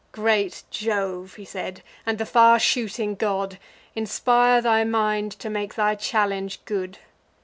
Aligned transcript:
"Great 0.13 0.63
Jove," 0.71 1.35
he 1.35 1.45
said, 1.45 1.83
"and 2.07 2.17
the 2.17 2.25
far 2.25 2.57
shooting 2.57 3.13
god, 3.13 3.59
Inspire 3.93 4.59
thy 4.59 4.83
mind 4.83 5.31
to 5.33 5.47
make 5.47 5.75
thy 5.75 5.93
challenge 5.93 6.59
good!" 6.65 6.97